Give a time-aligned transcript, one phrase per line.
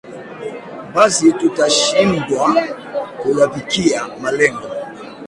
[0.95, 2.45] basi tutashindwa
[3.19, 4.67] kuyafikia malengo